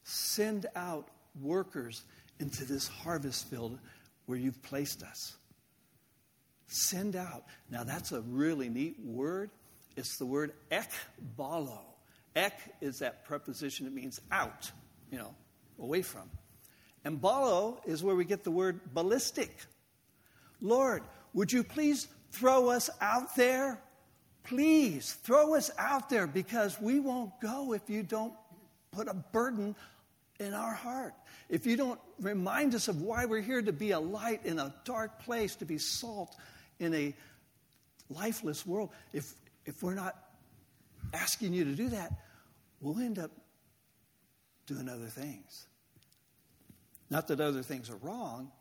[0.03, 1.09] Send out
[1.41, 2.03] workers
[2.39, 3.77] into this harvest field
[4.25, 5.35] where you've placed us.
[6.67, 7.43] Send out.
[7.69, 9.49] Now, that's a really neat word.
[9.95, 11.79] It's the word ekbalo.
[12.37, 14.71] Ek is that preposition, it means out,
[15.11, 15.33] you know,
[15.79, 16.29] away from.
[17.03, 19.65] And balo is where we get the word ballistic.
[20.61, 21.01] Lord,
[21.33, 23.81] would you please throw us out there?
[24.43, 28.33] Please throw us out there because we won't go if you don't
[28.91, 29.75] put a burden
[30.39, 31.15] in our heart.
[31.49, 34.75] If you don't remind us of why we're here to be a light in a
[34.85, 36.35] dark place, to be salt
[36.79, 37.15] in a
[38.09, 39.33] lifeless world, if,
[39.65, 40.15] if we're not
[41.13, 42.13] asking you to do that,
[42.81, 43.31] we'll end up
[44.65, 45.67] doing other things.
[47.09, 48.51] Not that other things are wrong,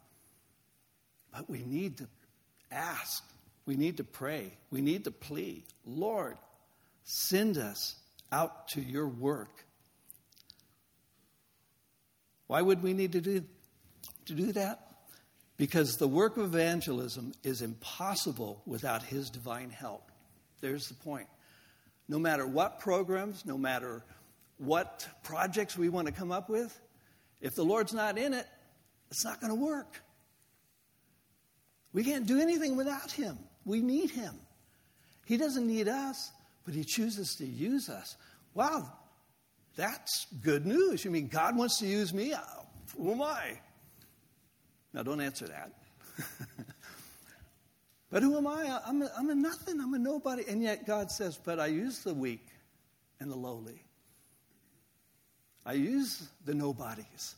[1.32, 2.06] but we need to
[2.70, 3.24] ask.
[3.66, 4.52] We need to pray.
[4.70, 5.64] We need to plead.
[5.84, 6.36] Lord,
[7.04, 7.96] send us
[8.30, 9.64] out to your work.
[12.46, 13.44] Why would we need to do,
[14.26, 14.82] to do that?
[15.56, 20.10] Because the work of evangelism is impossible without His divine help.
[20.60, 21.26] There's the point.
[22.08, 24.04] No matter what programs, no matter
[24.58, 26.78] what projects we want to come up with,
[27.40, 28.46] if the Lord's not in it,
[29.10, 30.02] it's not going to work.
[31.92, 33.38] We can't do anything without Him.
[33.64, 34.34] We need Him.
[35.24, 36.30] He doesn't need us,
[36.64, 38.16] but He chooses to use us.
[38.54, 38.92] Wow,
[39.76, 41.04] that's good news.
[41.04, 42.32] You mean God wants to use me?
[42.32, 42.40] Uh,
[42.96, 43.58] who am I?
[44.92, 45.72] Now, don't answer that.
[48.10, 48.80] but who am I?
[48.86, 49.80] I'm a, I'm a nothing.
[49.80, 50.44] I'm a nobody.
[50.48, 52.46] And yet God says, But I use the weak
[53.20, 53.82] and the lowly.
[55.64, 57.34] I use the nobodies.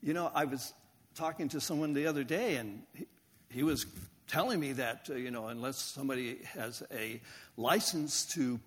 [0.00, 0.72] You know, I was
[1.14, 3.06] talking to someone the other day, and he,
[3.50, 3.84] he was
[4.26, 7.20] telling me that, uh, you know, unless somebody has a
[7.58, 8.58] license to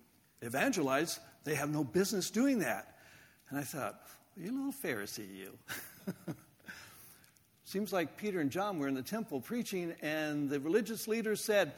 [0.42, 2.96] evangelize, they have no business doing that.
[3.50, 4.00] And I thought,
[4.36, 5.58] you little Pharisee, you.
[7.66, 11.72] Seems like Peter and John were in the temple preaching, and the religious leaders said,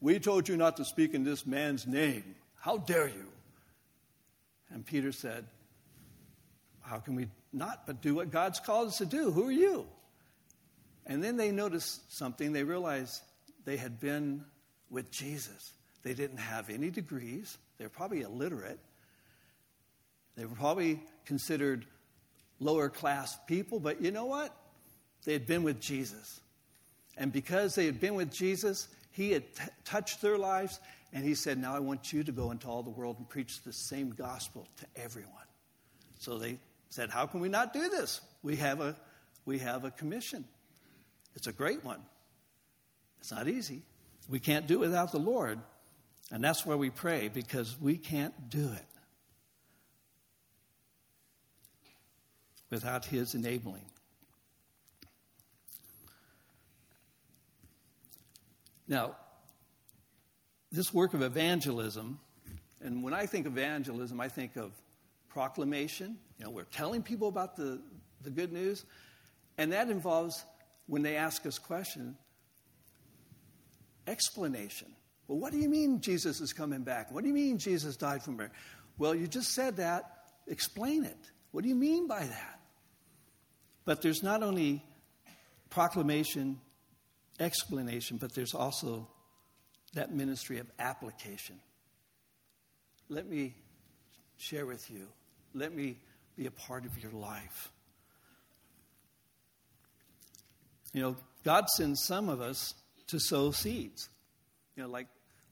[0.00, 2.34] We told you not to speak in this man's name.
[2.58, 3.26] How dare you?
[4.70, 5.44] And Peter said,
[6.80, 9.30] How can we not but do what God's called us to do?
[9.30, 9.86] Who are you?
[11.04, 12.54] And then they noticed something.
[12.54, 13.20] They realized
[13.66, 14.42] they had been
[14.88, 15.74] with Jesus.
[16.02, 18.80] They didn't have any degrees, they're probably illiterate.
[20.34, 21.84] They were probably considered
[22.58, 24.54] lower class people, but you know what?
[25.26, 26.40] They had been with Jesus.
[27.18, 30.80] And because they had been with Jesus, He had t- touched their lives,
[31.12, 33.62] and He said, Now I want you to go into all the world and preach
[33.62, 35.32] the same gospel to everyone.
[36.20, 36.58] So they
[36.88, 38.20] said, How can we not do this?
[38.42, 38.96] We have a,
[39.44, 40.44] we have a commission.
[41.34, 42.00] It's a great one.
[43.20, 43.82] It's not easy.
[44.28, 45.58] We can't do it without the Lord.
[46.30, 48.86] And that's where we pray because we can't do it
[52.70, 53.84] without His enabling.
[58.88, 59.16] Now,
[60.70, 62.20] this work of evangelism,
[62.82, 64.72] and when I think evangelism, I think of
[65.28, 66.16] proclamation.
[66.38, 67.80] You know, we're telling people about the,
[68.22, 68.84] the good news,
[69.58, 70.42] and that involves
[70.86, 72.16] when they ask us questions,
[74.06, 74.88] explanation.
[75.28, 77.12] Well, what do you mean Jesus is coming back?
[77.12, 78.46] What do you mean Jesus died for me?
[78.96, 80.10] Well, you just said that.
[80.46, 81.18] Explain it.
[81.50, 82.60] What do you mean by that?
[83.84, 84.82] But there's not only
[85.70, 86.60] proclamation,
[87.40, 89.08] explanation, but there's also
[89.94, 91.56] that ministry of application.
[93.08, 93.54] Let me
[94.36, 95.06] share with you.
[95.54, 95.98] Let me
[96.36, 97.70] be a part of your life.
[100.92, 102.74] You know, God sends some of us
[103.08, 104.08] to sow seeds.
[104.76, 105.06] You know, like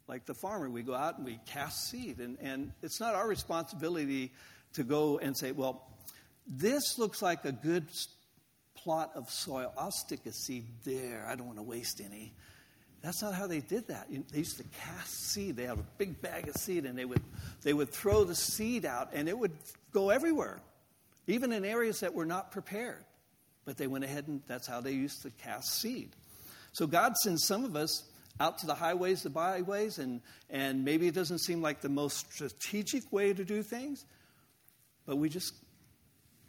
[0.07, 2.19] like the farmer, we go out and we cast seed.
[2.19, 4.33] And, and it's not our responsibility
[4.75, 5.89] to go and say, well,
[6.47, 7.87] this looks like a good
[8.85, 9.73] plot of soil.
[9.79, 11.27] I'll stick a seed there.
[11.27, 12.35] I don't want to waste any.
[13.03, 14.09] That's not how they did that.
[14.11, 15.57] They used to cast seed.
[15.57, 17.23] They had a big bag of seed and they would,
[17.63, 19.53] they would throw the seed out and it would
[19.93, 20.61] go everywhere,
[21.27, 23.05] even in areas that were not prepared.
[23.65, 26.11] But they went ahead and that's how they used to cast seed.
[26.73, 28.05] So God sends some of us
[28.39, 30.21] out to the highways, the byways, and,
[30.51, 34.05] and maybe it doesn't seem like the most strategic way to do things,
[35.07, 35.55] but we just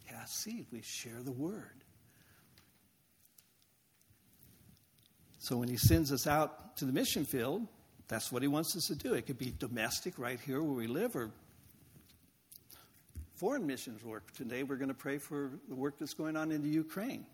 [0.08, 0.66] cast seed.
[0.72, 1.84] We share the word.
[5.46, 7.68] So when he sends us out to the mission field,
[8.08, 9.14] that's what he wants us to do.
[9.14, 11.30] It could be domestic right here where we live or
[13.36, 14.32] foreign missions work.
[14.32, 17.26] Today we're going to pray for the work that's going on in the Ukraine.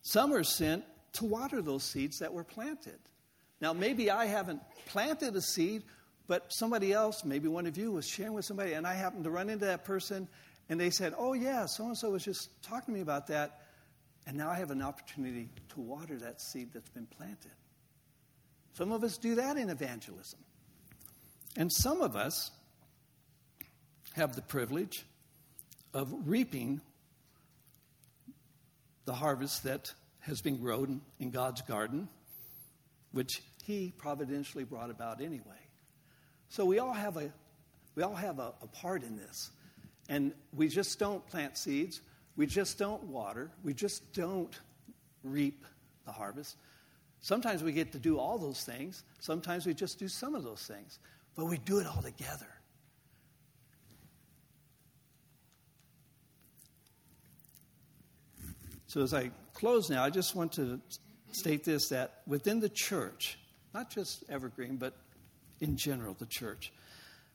[0.00, 2.98] Some are sent to water those seeds that were planted.
[3.60, 5.82] Now, maybe I haven't planted a seed,
[6.28, 9.30] but somebody else, maybe one of you, was sharing with somebody, and I happened to
[9.30, 10.28] run into that person,
[10.70, 13.65] and they said, Oh, yeah, so and so was just talking to me about that.
[14.26, 17.52] And now I have an opportunity to water that seed that's been planted.
[18.74, 20.40] Some of us do that in evangelism.
[21.56, 22.50] And some of us
[24.14, 25.06] have the privilege
[25.94, 26.80] of reaping
[29.04, 32.08] the harvest that has been grown in God's garden,
[33.12, 35.54] which He providentially brought about anyway.
[36.48, 37.32] So we all have a
[37.94, 39.50] we all have a, a part in this.
[40.08, 42.00] And we just don't plant seeds,
[42.36, 44.54] we just don't water, we just don't
[45.22, 45.64] reap
[46.04, 46.56] the harvest.
[47.20, 50.62] Sometimes we get to do all those things, sometimes we just do some of those
[50.62, 50.98] things,
[51.34, 52.46] but we do it all together.
[58.86, 60.80] So, as I close now, I just want to
[61.32, 63.38] state this that within the church,
[63.74, 64.94] not just Evergreen, but
[65.60, 66.72] in general, the church,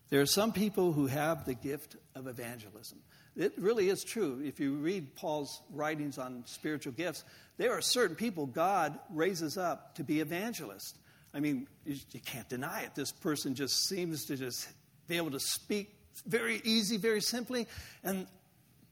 [0.10, 3.00] there are some people who have the gift of evangelism.
[3.42, 4.40] It really is true.
[4.46, 7.24] If you read Paul's writings on spiritual gifts,
[7.58, 10.94] there are certain people God raises up to be evangelists.
[11.34, 12.94] I mean, you, can't deny it.
[12.94, 14.70] This person just seems to just
[15.08, 15.92] be able to speak
[16.28, 17.68] very easy, very simply,
[18.04, 18.28] and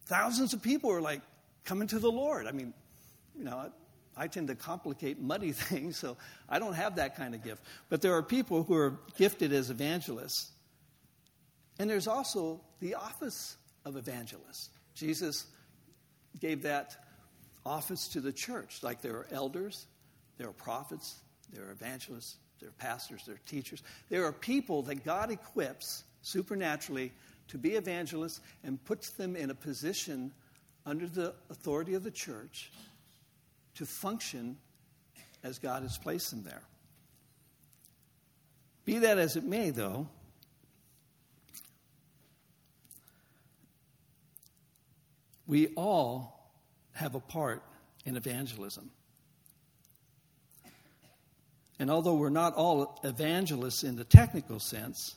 [0.06, 1.22] thousands of people are like
[1.64, 2.48] coming to the Lord.
[2.48, 2.74] I mean,
[3.38, 3.72] you know,
[4.18, 7.62] I tend to complicate muddy things, so I don't have that kind of gift.
[7.90, 10.54] But there are people who are gifted as evangelists.
[11.78, 13.56] And there's also the office
[13.90, 14.70] of evangelist.
[14.96, 15.46] Jesus
[16.40, 16.96] gave that
[17.66, 18.82] office to the church.
[18.82, 19.86] Like there are elders,
[20.38, 21.20] there are prophets,
[21.52, 23.84] there are evangelists, there are pastors, there are teachers.
[24.10, 27.12] There are people that God equips supernaturally
[27.50, 30.32] to be evangelists and puts them in a position
[30.86, 32.72] under the authority of the church
[33.76, 34.58] to function
[35.44, 36.62] as God has placed them there.
[38.86, 40.08] Be that as it may, though,
[45.50, 46.54] we all
[46.92, 47.64] have a part
[48.06, 48.92] in evangelism.
[51.80, 55.16] And although we're not all evangelists in the technical sense,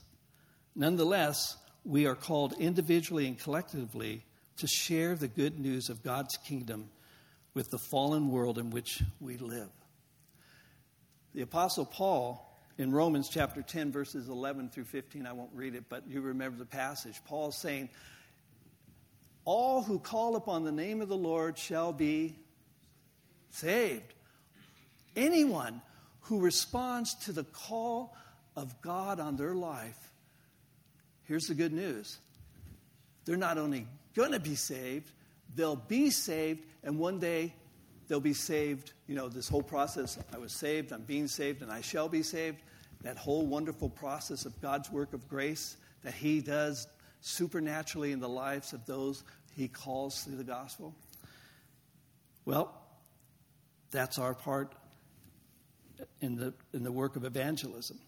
[0.75, 4.25] nonetheless, we are called individually and collectively
[4.57, 6.89] to share the good news of God's kingdom
[7.53, 9.69] with the fallen world in which we live.
[11.35, 15.85] The Apostle Paul, in Romans chapter 10, verses 11 through 15, I won't read it,
[15.91, 17.17] but you remember the passage.
[17.27, 17.91] Paul's saying,
[19.45, 22.37] All who call upon the name of the Lord shall be
[23.51, 24.15] saved.
[25.17, 25.83] Anyone
[26.23, 28.17] who responds to the call
[28.57, 30.13] of God on their life,
[31.25, 32.19] here's the good news.
[33.25, 35.11] They're not only going to be saved,
[35.55, 37.55] they'll be saved, and one day
[38.09, 38.93] they'll be saved.
[39.07, 42.23] You know, this whole process I was saved, I'm being saved, and I shall be
[42.23, 42.59] saved.
[43.03, 46.87] That whole wonderful process of God's work of grace that He does
[47.23, 49.25] supernaturally in the lives of those
[49.57, 50.95] He calls through the gospel.
[52.45, 52.75] Well,
[53.91, 54.75] that's our part
[56.21, 57.99] in the, in the work of evangelism.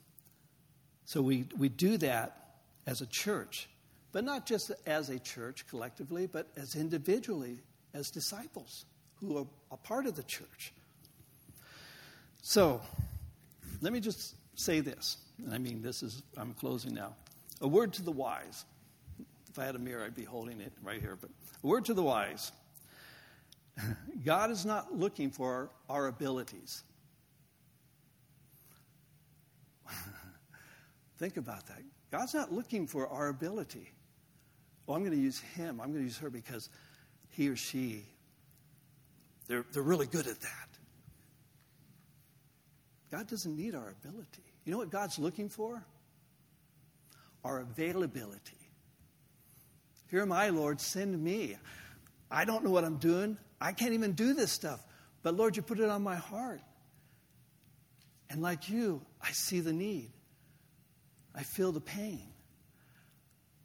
[1.06, 2.56] So we, we do that
[2.86, 3.68] as a church
[4.14, 7.58] but not just as a church collectively, but as individually,
[7.94, 8.86] as disciples
[9.16, 10.72] who are a part of the church.
[12.40, 12.80] So,
[13.80, 15.16] let me just say this.
[15.44, 17.16] and I mean, this is, I'm closing now.
[17.60, 18.64] A word to the wise.
[19.54, 21.16] If I had a mirror, I'd be holding it right here.
[21.20, 21.30] But
[21.62, 22.50] a word to the wise.
[24.24, 26.82] God is not looking for our abilities.
[31.18, 31.82] Think about that.
[32.10, 33.92] God's not looking for our ability.
[34.88, 35.80] Well, I'm going to use him.
[35.80, 36.68] I'm going to use her because
[37.28, 38.02] he or she,
[39.46, 40.68] they're, they're really good at that.
[43.12, 44.42] God doesn't need our ability.
[44.64, 45.86] You know what God's looking for?
[47.44, 48.63] Our availability.
[50.14, 51.56] Here I, Lord, send me.
[52.30, 53.36] I don't know what I'm doing.
[53.60, 54.80] I can't even do this stuff.
[55.24, 56.60] But Lord, you put it on my heart.
[58.30, 60.12] And like you, I see the need.
[61.34, 62.28] I feel the pain.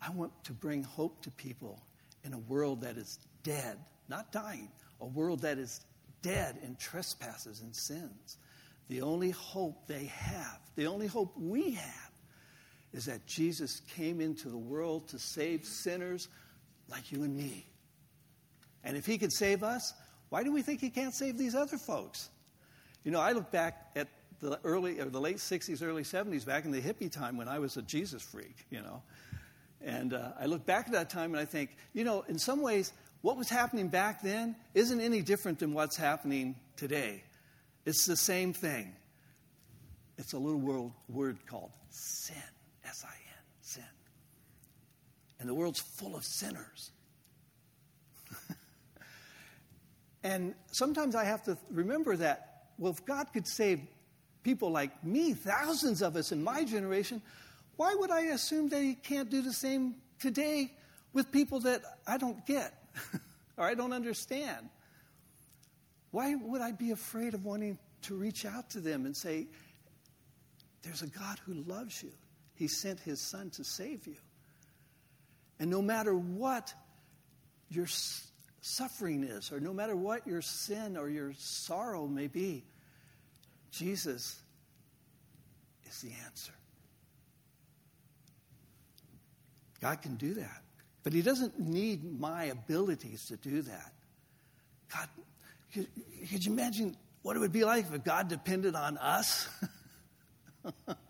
[0.02, 1.84] I want to bring hope to people
[2.24, 3.78] in a world that is dead,
[4.08, 4.72] not dying,
[5.02, 5.82] a world that is
[6.24, 8.40] dead in trespasses and sins.
[8.88, 12.09] The only hope they have, the only hope we have,
[12.94, 16.28] is that Jesus came into the world to save sinners
[16.90, 17.66] like you and me.
[18.84, 19.94] And if he could save us,
[20.30, 22.30] why do we think he can't save these other folks?
[23.04, 24.08] You know, I look back at
[24.40, 27.60] the early or the late 60s, early 70s, back in the hippie time when I
[27.60, 29.02] was a Jesus freak, you know.
[29.82, 32.62] And uh, I look back at that time and I think, you know, in some
[32.62, 37.24] ways, what was happening back then isn't any different than what's happening today.
[37.86, 38.94] It's the same thing.
[40.18, 42.36] It's a little world, word called sin,
[42.90, 43.84] S I N, sin.
[45.40, 46.92] And the world's full of sinners.
[50.24, 53.80] and sometimes I have to remember that, well, if God could save
[54.44, 57.22] people like me, thousands of us in my generation,
[57.78, 60.74] why would I assume that He can't do the same today
[61.14, 62.74] with people that I don't get
[63.58, 64.70] or I don't understand?
[66.12, 69.48] Why would I be afraid of wanting to reach out to them and say,
[70.82, 72.12] There's a God who loves you?
[72.60, 74.18] He sent His Son to save you.
[75.62, 76.74] And no matter what
[77.70, 77.88] your
[78.60, 82.66] suffering is, or no matter what your sin or your sorrow may be,
[83.72, 84.42] Jesus
[85.90, 86.52] is the answer.
[89.80, 90.62] God can do that.
[91.04, 93.94] But He doesn't need my abilities to do that.
[94.94, 95.08] God,
[95.74, 95.88] could,
[96.30, 99.48] could you imagine what it would be like if God depended on us?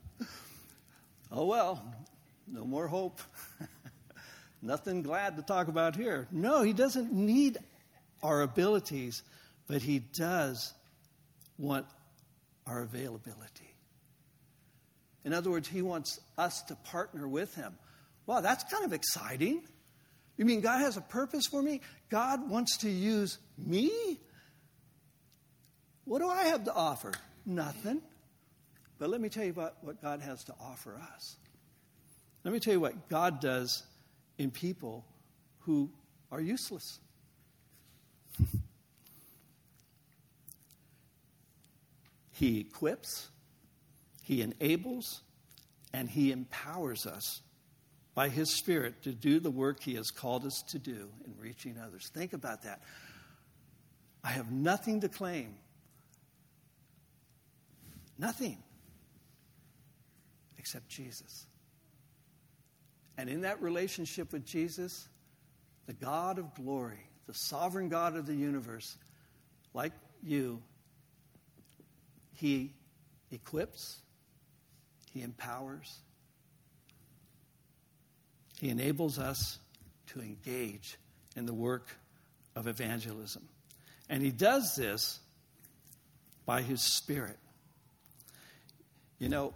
[1.32, 1.84] oh, well,
[2.48, 3.20] no more hope.
[4.62, 6.28] Nothing glad to talk about here.
[6.32, 7.58] No, He doesn't need
[8.22, 9.24] our abilities,
[9.68, 10.74] but He does
[11.58, 11.86] want
[12.68, 13.74] our availability.
[15.24, 17.74] In other words, He wants us to partner with Him.
[18.26, 19.62] Wow, that's kind of exciting.
[20.38, 21.82] You mean God has a purpose for me?
[22.10, 24.20] God wants to use me?
[26.06, 27.12] What do I have to offer?
[27.46, 28.02] Nothing.
[29.00, 31.38] But let me tell you about what God has to offer us.
[32.44, 33.84] Let me tell you what God does
[34.38, 35.06] in people
[35.60, 35.90] who
[36.32, 37.00] are useless.
[42.32, 43.30] he equips,
[44.24, 45.22] He enables,
[45.94, 47.42] and He empowers us
[48.14, 51.78] by His Spirit to do the work He has called us to do in reaching
[51.80, 52.10] others.
[52.14, 52.82] Think about that.
[54.24, 55.56] I have nothing to claim
[58.20, 58.58] Nothing
[60.70, 61.48] except Jesus.
[63.18, 65.10] And in that relationship with Jesus,
[65.88, 68.96] the God of glory, the sovereign God of the universe,
[69.74, 70.62] like you,
[72.36, 72.72] He
[73.32, 73.98] equips,
[75.12, 75.98] He empowers,
[78.62, 79.58] He enables us
[80.08, 81.00] to engage
[81.36, 81.88] in the work
[82.56, 83.42] of evangelism.
[84.08, 85.20] And He does this
[86.46, 87.40] by His Spirit.
[89.18, 89.56] You know,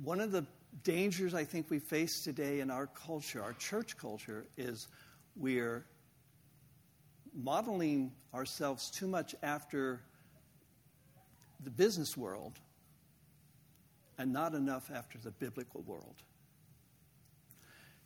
[0.00, 0.46] one of the
[0.84, 4.88] dangers I think we face today in our culture, our church culture, is
[5.36, 5.84] we're
[7.34, 10.00] modeling ourselves too much after
[11.64, 12.58] the business world
[14.18, 16.16] and not enough after the biblical world.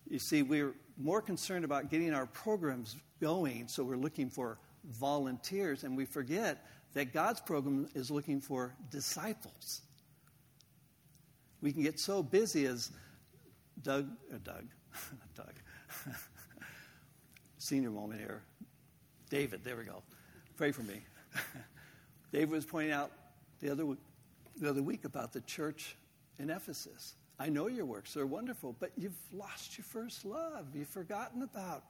[0.09, 5.82] You see, we're more concerned about getting our programs going, so we're looking for volunteers,
[5.82, 6.64] and we forget
[6.95, 9.82] that God's program is looking for disciples.
[11.63, 12.91] We can get so busy as
[13.83, 14.67] Doug, uh, Doug,
[15.37, 15.55] Doug,
[17.59, 18.43] senior moment here.
[19.31, 20.03] David, there we go.
[20.57, 21.01] Pray for me.
[22.33, 23.11] David was pointing out
[23.61, 23.85] the other,
[24.61, 25.97] the other week about the church
[26.39, 27.15] in Ephesus.
[27.39, 30.67] I know your works they're wonderful, but you've lost your first love.
[30.75, 31.85] You've forgotten about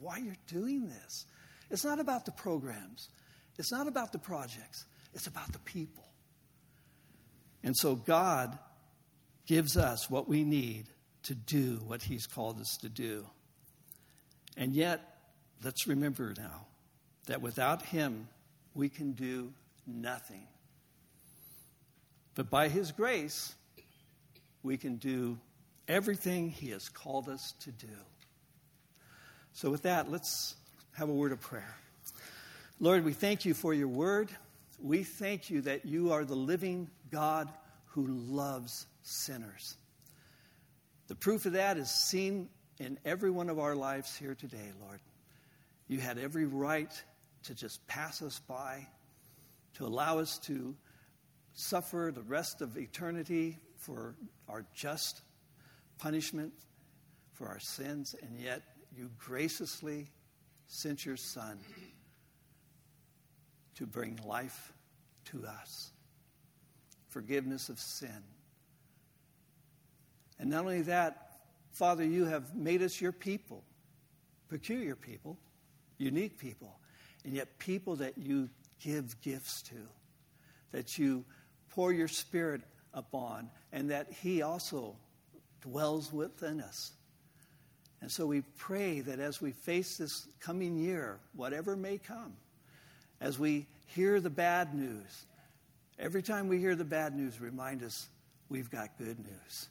[0.00, 1.26] why you're doing this.
[1.70, 3.08] It's not about the programs.
[3.58, 4.86] It's not about the projects.
[5.12, 6.04] it's about the people.
[7.62, 8.58] And so God
[9.46, 10.86] gives us what we need
[11.24, 13.26] to do what He's called us to do.
[14.56, 15.00] And yet,
[15.62, 16.66] let's remember now
[17.26, 18.28] that without Him,
[18.74, 19.52] we can do
[19.86, 20.46] nothing.
[22.34, 23.54] But by His grace,
[24.62, 25.38] we can do
[25.88, 27.86] everything He has called us to do.
[29.52, 30.56] So, with that, let's
[30.92, 31.76] have a word of prayer.
[32.78, 34.30] Lord, we thank you for your word.
[34.82, 37.50] We thank you that you are the living God
[37.88, 39.76] who loves sinners.
[41.08, 42.48] The proof of that is seen
[42.78, 45.00] in every one of our lives here today, Lord.
[45.88, 46.92] You had every right
[47.44, 48.86] to just pass us by,
[49.74, 50.76] to allow us to
[51.52, 54.14] suffer the rest of eternity for
[54.48, 55.22] our just
[55.98, 56.52] punishment
[57.32, 58.62] for our sins, and yet
[58.96, 60.06] you graciously
[60.66, 61.58] sent your Son
[63.74, 64.72] to bring life
[65.24, 65.90] to us,
[67.08, 68.22] forgiveness of sin.
[70.40, 71.28] And not only that,
[71.72, 73.62] Father, you have made us your people,
[74.48, 75.36] peculiar people,
[75.98, 76.80] unique people,
[77.24, 78.48] and yet people that you
[78.82, 79.76] give gifts to,
[80.72, 81.24] that you
[81.68, 82.62] pour your Spirit
[82.94, 84.96] upon, and that He also
[85.60, 86.92] dwells within us.
[88.00, 92.32] And so we pray that as we face this coming year, whatever may come,
[93.20, 95.26] as we hear the bad news,
[95.98, 98.08] every time we hear the bad news, remind us
[98.48, 99.68] we've got good news,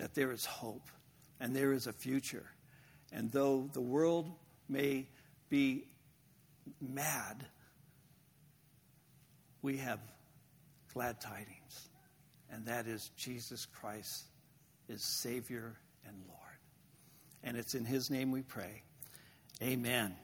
[0.00, 0.88] that there is hope
[1.40, 2.46] and there is a future.
[3.12, 4.32] And though the world
[4.66, 5.06] may
[5.50, 5.84] be
[6.80, 7.44] mad,
[9.60, 10.00] we have
[10.94, 11.90] glad tidings,
[12.50, 14.24] and that is Jesus Christ
[14.88, 15.76] is Savior
[16.06, 16.38] and Lord.
[17.44, 18.82] And it's in His name we pray.
[19.62, 20.16] Amen.